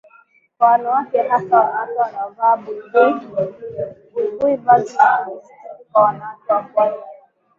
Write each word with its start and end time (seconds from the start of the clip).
kwa 0.57 0.67
wanawake 0.67 1.21
hasa 1.29 1.59
wanawake 1.59 1.95
wanaovaa 1.99 2.57
baibui 2.93 4.55
vazi 4.55 4.95
la 4.97 5.17
kujisitiri 5.25 5.85
kwa 5.91 6.03
wanawake 6.03 6.51
wa 6.53 6.61
Pwani 6.63 6.95
ya 6.97 7.05